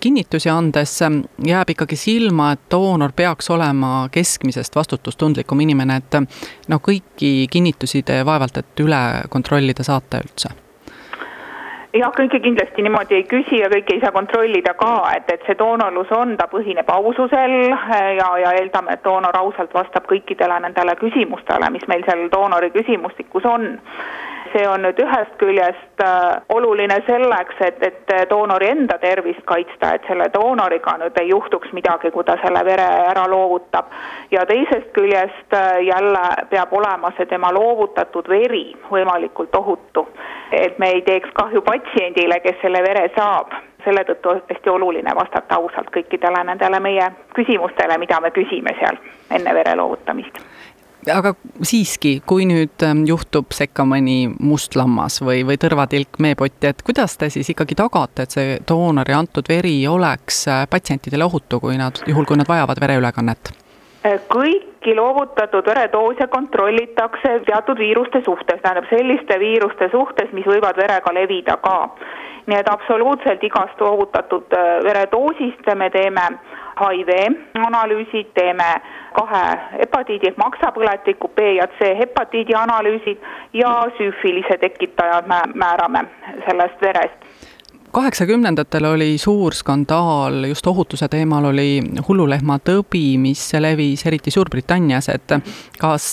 kinnitusi 0.00 0.50
andes 0.50 1.02
ähm, 1.02 1.20
jääb 1.46 1.70
ikkagi 1.74 1.96
silma, 1.96 2.52
et 2.52 2.66
doonor 2.70 3.12
peaks 3.16 3.50
olema 3.50 4.08
keskmisest 4.12 4.76
vastutustundlikum 4.76 5.60
inimene, 5.60 5.96
et 5.96 6.20
noh, 6.68 6.82
kõiki 6.82 7.46
kinnitusi 7.50 8.02
te 8.02 8.20
vaevalt, 8.26 8.60
et 8.60 8.84
üle 8.84 9.00
kontrollida 9.30 9.86
saate 9.86 10.22
üldse. 10.24 10.54
Jah, 11.94 12.10
kõike 12.10 12.40
kindlasti 12.42 12.82
niimoodi 12.82 13.14
ei 13.14 13.24
küsi 13.30 13.60
ja 13.60 13.68
kõike 13.70 13.94
ei 13.94 14.00
saa 14.02 14.10
kontrollida 14.10 14.72
ka, 14.74 14.94
et, 15.14 15.28
et 15.30 15.44
see 15.46 15.54
doonorlus 15.58 16.10
on, 16.16 16.32
ta 16.40 16.48
põhineb 16.50 16.88
aususel 16.90 17.54
äh, 17.70 17.92
ja, 18.18 18.26
ja 18.42 18.54
eeldame, 18.58 18.96
et 18.96 19.04
doonor 19.04 19.36
ausalt 19.38 19.74
vastab 19.74 20.08
kõikidele 20.10 20.56
nendele 20.64 20.96
küsimustele, 20.98 21.70
mis 21.70 21.86
meil 21.86 22.02
seal 22.08 22.26
doonori 22.32 22.72
küsimustikus 22.74 23.46
on 23.46 23.68
see 24.54 24.68
on 24.68 24.84
nüüd 24.86 24.98
ühest 25.02 25.34
küljest 25.40 26.02
äh, 26.04 26.42
oluline 26.54 27.00
selleks, 27.06 27.58
et, 27.66 27.82
et 27.82 28.12
doonori 28.30 28.68
enda 28.70 28.98
tervist 29.02 29.42
kaitsta, 29.50 29.94
et 29.96 30.06
selle 30.08 30.28
doonoriga 30.34 30.96
nüüd 31.00 31.18
ei 31.20 31.30
juhtuks 31.32 31.72
midagi, 31.76 32.12
kui 32.14 32.24
ta 32.24 32.36
selle 32.42 32.62
vere 32.66 32.86
ära 33.10 33.26
loovutab. 33.30 33.90
ja 34.30 34.46
teisest 34.46 34.92
küljest 34.94 35.58
äh, 35.58 35.82
jälle 35.86 36.24
peab 36.50 36.72
olema 36.72 37.12
see 37.16 37.26
tema 37.26 37.52
loovutatud 37.52 38.28
veri 38.28 38.66
võimalikult 38.90 39.54
ohutu. 39.58 40.08
et 40.52 40.78
me 40.78 40.90
ei 40.96 41.02
teeks 41.02 41.30
kahju 41.34 41.62
patsiendile, 41.62 42.40
kes 42.40 42.60
selle 42.62 42.82
vere 42.82 43.10
saab 43.16 43.54
selle 43.84 44.04
tõttu 44.08 44.30
on 44.30 44.42
hästi 44.48 44.70
oluline 44.70 45.12
vastata 45.14 45.58
ausalt 45.60 45.90
kõikidele 45.92 46.44
nendele 46.44 46.80
meie 46.80 47.10
küsimustele, 47.36 47.98
mida 47.98 48.20
me 48.20 48.30
küsime 48.30 48.72
seal 48.80 48.96
enne 49.30 49.54
vere 49.54 49.76
loovutamist 49.76 50.53
aga 51.12 51.34
siiski, 51.64 52.18
kui 52.26 52.46
nüüd 52.48 52.84
ähm, 52.86 53.04
juhtub 53.08 53.52
sekka 53.54 53.86
mõni 53.88 54.28
must 54.40 54.76
lammas 54.78 55.20
või, 55.24 55.42
või 55.46 55.58
tõrvatilk 55.60 56.20
meepotti, 56.22 56.70
et 56.70 56.82
kuidas 56.86 57.16
te 57.20 57.30
siis 57.32 57.50
ikkagi 57.52 57.76
tagate, 57.78 58.24
et 58.24 58.36
see 58.36 58.56
doonori 58.68 59.16
antud 59.16 59.48
veri 59.50 59.76
oleks 59.90 60.44
äh, 60.48 60.64
patsientidele 60.70 61.26
ohutu, 61.26 61.60
kui 61.60 61.78
nad, 61.80 62.00
juhul 62.08 62.28
kui 62.28 62.40
nad 62.40 62.48
vajavad 62.48 62.80
vereülekannet? 62.80 63.52
Äh, 64.04 64.18
kõiki 64.32 64.96
loovutatud 64.96 65.66
veredoose 65.66 66.28
kontrollitakse 66.32 67.38
teatud 67.48 67.80
viiruste 67.80 68.22
suhtes, 68.24 68.60
tähendab 68.62 68.88
selliste 68.90 69.38
viiruste 69.40 69.88
suhtes, 69.92 70.32
mis 70.32 70.48
võivad 70.48 70.76
verega 70.80 71.14
levida 71.14 71.58
ka. 71.64 71.78
nii 72.44 72.58
et 72.60 72.68
absoluutselt 72.68 73.44
igast 73.44 73.80
loovutatud 73.80 74.52
äh, 74.52 74.82
veredoosist 74.84 75.70
me 75.80 75.88
teeme 75.90 76.28
HIV 76.80 77.10
analüüsid, 77.66 78.32
teeme 78.34 78.68
kahe 79.14 79.44
hepatiidi 79.78 80.32
ehk 80.32 80.38
maksapõletiku 80.42 81.30
B 81.36 81.54
ja 81.60 81.68
C 81.78 81.94
hepatiidi 81.98 82.56
analüüsid 82.58 83.22
ja 83.54 83.74
süüfilise 83.98 84.58
tekitajad 84.60 85.30
määrame 85.54 86.06
sellest 86.48 86.82
verest 86.82 87.34
kaheksakümnendatel 87.94 88.84
oli 88.84 89.18
suur 89.18 89.54
skandaal 89.54 90.44
just 90.48 90.66
ohutuse 90.66 91.08
teemal, 91.08 91.44
oli 91.44 91.78
hullulehma 92.08 92.58
tõbi, 92.66 93.04
mis 93.22 93.44
levis 93.60 94.02
eriti 94.10 94.34
Suurbritannias, 94.34 95.08
et 95.14 95.36
kas 95.78 96.08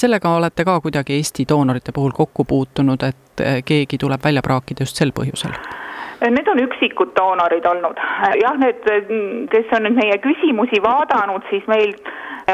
sellega 0.00 0.34
olete 0.38 0.64
ka 0.64 0.78
kuidagi 0.80 1.18
Eesti 1.20 1.44
doonorite 1.48 1.92
puhul 1.92 2.16
kokku 2.16 2.48
puutunud, 2.48 3.04
et 3.04 3.46
keegi 3.68 4.00
tuleb 4.00 4.24
välja 4.24 4.42
praakida 4.42 4.88
just 4.88 4.96
sel 4.96 5.12
põhjusel? 5.12 5.52
Need 6.30 6.48
on 6.48 6.60
üksikud 6.62 7.10
doonorid 7.16 7.66
olnud. 7.66 7.98
jah, 8.42 8.56
need, 8.58 8.86
kes 9.52 9.72
on 9.76 9.84
nüüd 9.84 9.98
meie 9.98 10.18
küsimusi 10.24 10.80
vaadanud, 10.82 11.42
siis 11.50 11.66
meil 11.68 11.92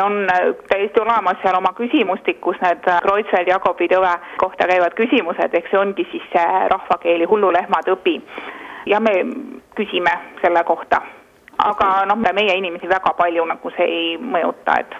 on 0.02 0.26
täiesti 0.68 1.00
olemas 1.00 1.38
seal 1.42 1.58
oma 1.58 1.72
küsimustikus 1.78 2.58
need 2.62 2.82
Kreutzwald-Jakobi 3.04 3.88
tõve 3.92 4.14
kohta 4.42 4.66
käivad 4.70 4.96
küsimused, 4.98 5.54
eks 5.54 5.70
see 5.70 5.78
ongi 5.78 6.06
siis 6.10 6.26
see 6.32 6.66
rahvakeeli 6.74 7.28
hullulehmatõbi. 7.30 8.20
ja 8.86 9.00
me 9.00 9.12
küsime 9.76 10.14
selle 10.42 10.64
kohta. 10.64 11.00
aga 11.58 12.04
noh, 12.06 12.18
meie 12.32 12.56
inimesi 12.56 12.88
väga 12.88 13.14
palju 13.18 13.44
nagu 13.44 13.70
see 13.76 13.86
ei 13.86 14.18
mõjuta, 14.18 14.80
et 14.80 14.94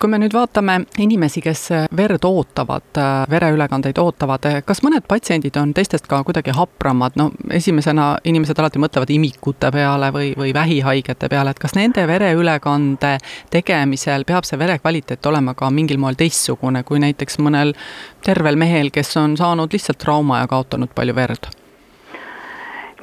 kui 0.00 0.10
me 0.10 0.18
nüüd 0.20 0.34
vaatame 0.34 0.80
inimesi, 1.02 1.40
kes 1.44 1.62
verd 1.96 2.24
ootavad, 2.26 3.00
vereülekandeid 3.30 3.98
ootavad, 4.02 4.48
kas 4.66 4.82
mõned 4.84 5.06
patsiendid 5.08 5.56
on 5.60 5.72
teistest 5.76 6.08
ka 6.10 6.22
kuidagi 6.26 6.54
hapramad, 6.56 7.16
no 7.20 7.30
esimesena 7.54 8.08
inimesed 8.24 8.58
alati 8.60 8.82
mõtlevad 8.82 9.12
imikute 9.14 9.70
peale 9.74 10.10
või, 10.14 10.32
või 10.38 10.54
vähihaigete 10.56 11.30
peale, 11.32 11.52
et 11.54 11.62
kas 11.62 11.76
nende 11.78 12.06
vereülekande 12.08 13.16
tegemisel 13.52 14.26
peab 14.28 14.48
see 14.48 14.58
vere 14.60 14.78
kvaliteet 14.82 15.26
olema 15.26 15.54
ka 15.58 15.70
mingil 15.70 16.00
moel 16.02 16.18
teistsugune 16.18 16.82
kui 16.86 17.02
näiteks 17.02 17.40
mõnel 17.42 17.74
tervel 18.24 18.58
mehel, 18.60 18.90
kes 18.94 19.16
on 19.20 19.36
saanud 19.38 19.72
lihtsalt 19.72 20.02
trauma 20.02 20.42
ja 20.42 20.50
kaotanud 20.50 20.92
palju 20.96 21.16
verd? 21.16 21.52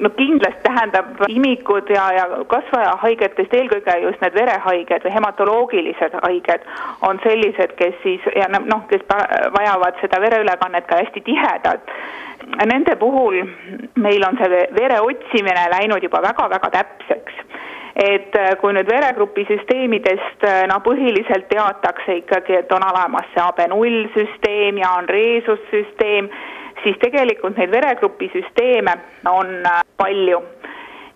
No 0.00 0.10
kindlasti 0.10 0.62
tähendab 0.62 1.22
imikud 1.28 1.90
ja, 1.90 2.08
ja 2.16 2.26
kasvajahaigetest 2.50 3.54
eelkõige 3.54 3.96
just 4.02 4.22
need 4.24 4.34
verehaiged 4.34 5.06
või 5.06 5.14
hematoloogilised 5.14 6.16
haiged 6.22 6.66
on 7.06 7.20
sellised, 7.26 7.76
kes 7.78 7.94
siis 8.02 8.26
ja 8.36 8.48
noh, 8.54 8.84
kes 8.90 9.06
vajavad 9.54 10.00
seda 10.02 10.20
vereülekannet 10.24 10.88
ka 10.90 10.98
hästi 11.02 11.24
tihedalt. 11.28 11.94
Nende 12.66 12.96
puhul 13.00 13.38
meil 13.96 14.26
on 14.26 14.36
see 14.40 14.64
vere 14.76 15.00
otsimine 15.00 15.68
läinud 15.76 16.02
juba 16.02 16.22
väga-väga 16.24 16.70
täpseks 16.74 17.40
et 17.94 18.34
äh, 18.34 18.56
kui 18.58 18.74
nüüd 18.74 18.88
veregrupi 18.90 19.44
süsteemidest 19.46 20.42
noh, 20.66 20.80
põhiliselt 20.82 21.46
teatakse 21.46 22.18
ikkagi, 22.24 22.58
et 22.58 22.72
on 22.74 22.82
olemas 22.82 23.28
see 23.30 23.44
AB0 23.44 24.08
süsteem 24.16 24.82
ja 24.82 24.96
on 24.98 25.06
reesussüsteem, 25.08 26.28
siis 26.82 26.98
tegelikult 27.02 27.56
neid 27.58 27.70
veregrupi 27.70 28.30
süsteeme 28.34 28.96
on 29.30 29.54
palju. 30.04 30.42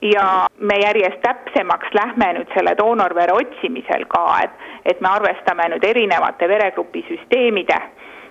Ja 0.03 0.47
me 0.59 0.75
järjest 0.79 1.21
täpsemaks 1.25 1.95
lähme 1.95 2.33
nüüd 2.37 2.53
selle 2.55 2.77
doonorvere 2.79 3.35
otsimisel 3.35 4.05
ka, 4.11 4.25
et, 4.45 4.67
et 4.93 5.01
me 5.03 5.11
arvestame 5.11 5.67
nüüd 5.73 5.85
erinevate 5.85 6.49
veregrupi 6.49 7.03
süsteemide 7.09 7.79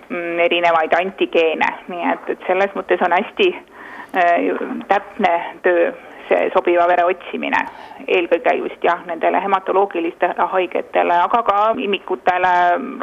mm, 0.10 0.40
erinevaid 0.48 0.96
antigeene, 0.96 1.72
nii 1.92 2.12
et, 2.14 2.30
et 2.36 2.48
selles 2.48 2.72
mõttes 2.78 3.04
on 3.04 3.16
hästi 3.18 3.50
äh, 3.52 4.62
täpne 4.88 5.34
töö 5.68 5.92
see 6.28 6.50
sobiva 6.54 6.88
vere 6.90 7.06
otsimine, 7.08 7.60
eelkõige 8.08 8.56
just 8.60 8.84
jah, 8.84 9.00
nendele 9.08 9.40
hematoloogilistele 9.44 10.48
haigetele, 10.54 11.16
aga 11.28 11.42
ka 11.48 11.58
imikutele, 11.84 12.54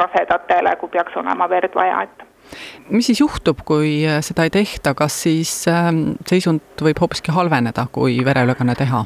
rasedatele, 0.01 0.75
kui 0.81 0.93
peaks 0.93 1.17
olema 1.21 1.49
verd 1.49 1.73
vaja, 1.77 2.03
et 2.05 2.25
mis 2.89 3.09
siis 3.09 3.21
juhtub, 3.21 3.61
kui 3.65 3.97
äh, 4.07 4.21
seda 4.25 4.45
ei 4.47 4.53
tehta, 4.53 4.93
kas 4.97 5.17
siis 5.25 5.53
ähm, 5.71 6.15
seisund 6.27 6.81
võib 6.81 6.99
hoopiski 7.01 7.35
halveneda, 7.35 7.87
kui 7.91 8.19
vereülekanne 8.25 8.75
teha? 8.79 9.05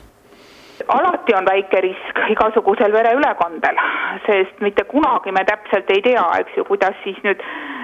alati 0.89 1.33
on 1.35 1.45
väike 1.45 1.81
risk 1.83 2.19
igasugusel 2.31 2.93
vereülekandel, 2.95 3.79
sest 4.25 4.61
mitte 4.63 4.85
kunagi 4.89 5.33
me 5.35 5.43
täpselt 5.45 5.91
ei 5.91 6.01
tea, 6.05 6.23
eks 6.39 6.55
ju, 6.57 6.63
kuidas 6.69 6.95
siis 7.03 7.19
nüüd 7.25 7.43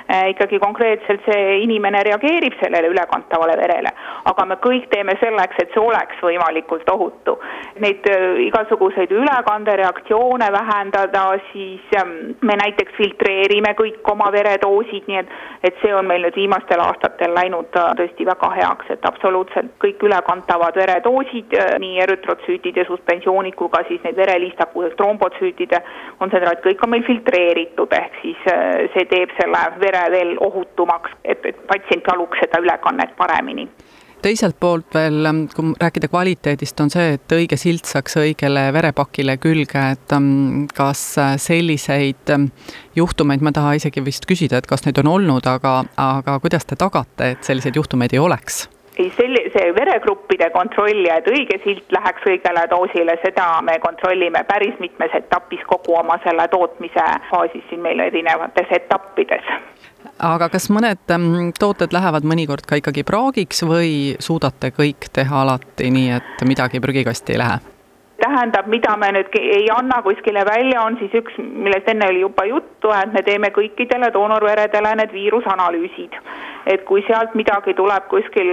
ikkagi 0.09 0.59
konkreetselt 0.59 1.23
see 1.25 1.61
inimene 1.63 2.03
reageerib 2.05 2.53
sellele 2.59 2.91
ülekantavale 2.93 3.57
verele. 3.57 3.91
aga 4.25 4.45
me 4.45 4.55
kõik 4.61 4.87
teeme 4.89 5.13
selleks, 5.19 5.57
et 5.61 5.73
see 5.73 5.81
oleks 5.81 6.21
võimalikult 6.21 6.89
ohutu. 6.89 7.37
Neid 7.81 8.05
äh, 8.09 8.39
igasuguseid 8.45 9.11
ülekandereaktsioone 9.11 10.47
vähendada, 10.51 11.25
siis 11.51 11.81
ähm, 11.97 12.33
me 12.41 12.57
näiteks 12.61 12.93
filtreerime 12.97 13.73
kõik 13.77 14.05
oma 14.11 14.31
veredoosid, 14.33 15.05
nii 15.07 15.19
et, 15.21 15.33
et 15.69 15.81
see 15.81 15.93
on 15.93 16.07
meil 16.09 16.25
nüüd 16.25 16.37
viimastel 16.37 16.81
aastatel 16.85 17.33
läinud 17.37 17.77
äh, 17.77 17.91
tõesti 17.99 18.25
väga 18.29 18.51
heaks, 18.59 18.93
et 18.93 19.05
absoluutselt 19.09 19.73
kõik 19.81 20.05
ülekantavad 20.05 20.77
veredoosid, 20.77 21.53
nii 21.81 22.01
erütrotsüütide 22.05 22.85
suspensioonid 22.87 23.55
kui 23.57 23.69
ka 23.73 23.83
siis 23.87 24.01
need 24.05 24.17
vereliistaku 24.17 24.87
trombotsüütide 24.97 25.81
kontsentraat, 26.19 26.63
kõik 26.65 26.81
on 26.85 26.93
meil 26.93 27.05
filtreeritud, 27.07 27.93
ehk 27.93 28.21
siis 28.21 28.41
see 28.93 29.05
teeb 29.09 29.33
selle 29.39 29.61
vere 29.81 29.94
vere 29.95 30.11
veel 30.11 30.35
ohutumaks, 30.43 31.15
et, 31.23 31.45
et 31.45 31.67
patsient 31.67 32.03
taluks 32.07 32.43
seda 32.43 32.63
ülekannet 32.63 33.15
paremini 33.17 33.69
teiselt 34.25 34.55
poolt 34.57 34.95
veel, 34.95 35.27
kui 35.53 35.75
rääkida 35.77 36.07
kvaliteedist, 36.09 36.79
on 36.81 36.89
see, 36.89 37.11
et 37.13 37.33
õige 37.35 37.59
silt 37.61 37.85
saaks 37.85 38.15
õigele 38.17 38.63
verepakile 38.73 39.35
külge, 39.37 39.83
et 39.93 40.15
um, 40.17 40.63
kas 40.73 41.03
selliseid 41.43 42.33
um, 42.33 42.47
juhtumeid, 42.97 43.43
ma 43.45 43.53
ei 43.53 43.59
taha 43.59 43.75
isegi 43.77 44.01
vist 44.01 44.25
küsida, 44.25 44.57
et 44.57 44.69
kas 44.71 44.87
neid 44.87 44.97
on 45.03 45.11
olnud, 45.13 45.45
aga, 45.45 45.75
aga 46.01 46.39
kuidas 46.41 46.65
te 46.65 46.79
tagate, 46.79 47.35
et 47.35 47.45
selliseid 47.45 47.77
juhtumeid 47.77 48.17
ei 48.17 48.23
oleks? 48.23 48.63
ei, 48.97 49.11
selli-, 49.17 49.49
see 49.53 49.71
veregruppide 49.75 50.49
kontroll 50.55 51.05
ja 51.05 51.19
et 51.19 51.29
õige 51.29 51.59
silt 51.63 51.91
läheks 51.93 52.27
õigele 52.31 52.65
doosile, 52.71 53.17
seda 53.23 53.47
me 53.65 53.77
kontrollime 53.83 54.41
päris 54.49 54.77
mitmes 54.79 55.13
etapis 55.21 55.63
kogu 55.69 55.99
oma 55.99 56.17
selle 56.23 56.47
tootmise 56.51 57.07
faasis 57.29 57.65
siin 57.69 57.83
meil 57.85 58.01
erinevates 58.07 58.71
etappides 58.79 59.51
aga 60.19 60.49
kas 60.53 60.69
mõned 60.73 61.13
ähm, 61.13 61.51
tooted 61.59 61.93
lähevad 61.95 62.27
mõnikord 62.27 62.67
ka 62.67 62.79
ikkagi 62.79 63.05
praagiks 63.07 63.63
või 63.67 64.15
suudate 64.19 64.71
kõik 64.75 65.09
teha 65.13 65.41
alati 65.43 65.91
nii, 65.91 66.11
et 66.19 66.45
midagi 66.47 66.83
prügikasti 66.83 67.35
ei 67.35 67.41
lähe? 67.43 67.74
Tähendab, 68.25 68.67
mida 68.71 68.95
me 68.97 69.11
nüüd 69.15 69.35
ei 69.39 69.67
anna 69.73 70.01
kuskile 70.05 70.45
välja, 70.47 70.81
on 70.85 70.97
siis 70.99 71.13
üks, 71.19 71.37
millest 71.37 71.89
enne 71.91 72.09
oli 72.11 72.23
juba 72.23 72.45
juttu, 72.49 72.91
et 72.95 73.13
me 73.13 73.23
teeme 73.27 73.51
kõikidele 73.55 74.11
doonorveredele 74.15 74.95
need 75.01 75.15
viirusanalüüsid. 75.15 76.19
et 76.65 76.81
kui 76.89 77.03
sealt 77.05 77.35
midagi 77.37 77.75
tuleb 77.77 78.07
kuskil 78.09 78.47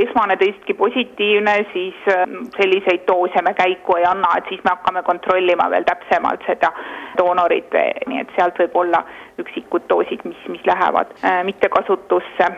esmane 0.00 0.34
testki 0.36 0.74
positiivne, 0.76 1.54
siis 1.72 2.10
ähm, 2.12 2.42
selliseid 2.56 3.06
doose 3.08 3.40
me 3.46 3.54
käiku 3.56 3.96
ei 3.96 4.04
anna, 4.04 4.34
et 4.36 4.50
siis 4.52 4.60
me 4.64 4.74
hakkame 4.74 5.02
kontrollima 5.02 5.70
veel 5.72 5.86
täpsemalt 5.88 6.44
seda 6.44 6.74
doonorit, 7.16 7.72
nii 8.06 8.20
et 8.20 8.36
sealt 8.36 8.60
võib 8.60 8.76
olla 8.84 9.00
üksikud 9.40 9.88
doosid, 9.88 10.28
mis, 10.28 10.44
mis 10.52 10.68
lähevad 10.68 11.16
äh, 11.24 11.40
mittekasutusse 11.48 12.52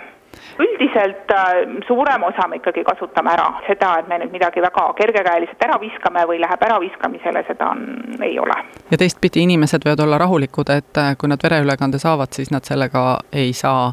üldiselt 0.59 1.31
äh, 1.31 1.55
suurem 1.87 2.23
osa 2.23 2.49
me 2.49 2.61
ikkagi 2.61 2.85
kasutame 2.85 3.33
ära, 3.33 3.49
seda, 3.67 3.97
et 4.01 4.09
me 4.09 4.21
nüüd 4.23 4.33
midagi 4.35 4.63
väga 4.65 4.87
kergekäeliselt 4.99 5.65
ära 5.69 5.79
viskame 5.83 6.25
või 6.29 6.41
läheb 6.43 6.63
äraviskamisele, 6.69 7.45
seda 7.49 7.71
on, 7.75 7.83
ei 8.23 8.39
ole. 8.41 8.57
ja 8.91 9.01
teistpidi, 9.01 9.45
inimesed 9.47 9.85
võivad 9.87 10.05
olla 10.07 10.21
rahulikud, 10.25 10.73
et 10.73 11.03
äh, 11.03 11.15
kui 11.19 11.33
nad 11.33 11.43
vereülekande 11.43 12.01
saavad, 12.03 12.33
siis 12.37 12.53
nad 12.55 12.65
sellega 12.69 13.07
ei 13.33 13.53
saa, 13.53 13.91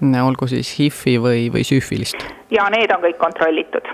olgu 0.00 0.46
siis 0.48 0.72
HIV-i 0.78 1.18
või, 1.20 1.48
või 1.52 1.64
süüfilist. 1.66 2.24
ja 2.50 2.68
need 2.72 2.90
on 2.94 3.02
kõik 3.04 3.18
kontrollitud. 3.18 3.88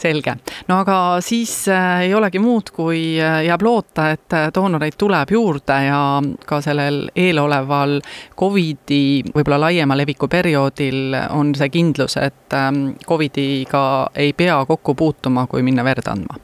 Selge, 0.00 0.32
no 0.68 0.80
aga 0.80 1.20
siis 1.20 1.52
äh, 1.68 2.06
ei 2.06 2.14
olegi 2.14 2.40
muud, 2.40 2.70
kui 2.72 3.20
äh, 3.20 3.42
jääb 3.44 3.62
loota, 3.62 4.10
et 4.14 4.32
äh, 4.32 4.48
doonoreid 4.54 4.96
tuleb 4.98 5.30
juurde 5.30 5.76
ja 5.84 6.00
ka 6.46 6.60
sellel 6.64 7.02
eeloleval 7.14 7.98
Covidi 8.38 9.20
võib-olla 9.34 9.60
laiema 9.66 9.98
leviku 10.00 10.28
perioodil 10.28 11.16
on 11.36 11.54
see 11.54 11.68
kindlus, 11.68 12.16
et 12.16 12.56
ähm, 12.56 12.94
Covidiga 13.06 13.82
ei 14.14 14.32
pea 14.32 14.62
kokku 14.66 14.94
puutuma, 14.94 15.46
kui 15.46 15.62
minna 15.62 15.84
verd 15.84 16.08
andma. 16.08 16.40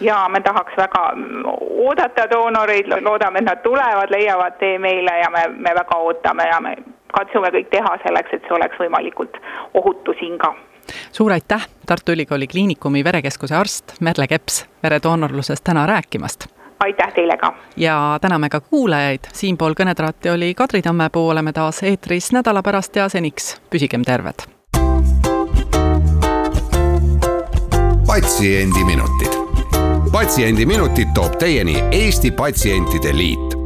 Ja 0.00 0.28
me 0.28 0.40
tahaks 0.40 0.76
väga 0.76 1.02
oodata 1.84 2.28
doonoreid, 2.30 2.90
loodame, 3.02 3.40
et 3.40 3.48
nad 3.48 3.62
tulevad, 3.62 4.10
leiavad 4.10 4.58
tee 4.60 4.78
meile 4.78 5.18
ja 5.18 5.30
me, 5.30 5.48
me 5.48 5.74
väga 5.74 5.98
ootame 5.98 6.46
ja 6.48 6.60
me 6.60 6.76
katsume 7.16 7.50
kõik 7.54 7.70
teha 7.70 7.96
selleks, 8.06 8.32
et 8.32 8.46
see 8.48 8.56
oleks 8.56 8.80
võimalikult 8.80 9.40
ohutu 9.74 10.16
siin 10.20 10.38
ka 10.38 10.54
suur 11.12 11.32
aitäh, 11.32 11.68
Tartu 11.86 12.12
Ülikooli 12.12 12.46
Kliinikumi 12.46 13.04
verekeskuse 13.04 13.56
arst 13.56 13.96
Merle 14.00 14.26
Keps 14.26 14.64
veredoonorlusest 14.82 15.64
täna 15.64 15.86
rääkimast 15.86 16.50
aitäh 16.84 17.12
teile 17.14 17.36
ka! 17.36 17.54
ja 17.76 18.18
täname 18.20 18.48
ka 18.48 18.60
kuulajaid, 18.60 19.30
siinpool 19.32 19.74
kõnetraati 19.78 20.32
oli 20.34 20.54
Kadri 20.54 20.82
Tammepuu, 20.82 21.28
oleme 21.28 21.52
taas 21.52 21.82
eetris 21.82 22.32
nädala 22.32 22.62
pärast 22.62 22.96
ja 22.96 23.08
seniks 23.08 23.56
püsigem 23.70 24.04
terved! 24.04 24.46
patsiendiminutid. 28.06 29.32
patsiendiminutid 30.12 31.14
toob 31.14 31.38
teieni 31.38 31.82
Eesti 31.90 32.30
Patsientide 32.30 33.16
Liit 33.16 33.63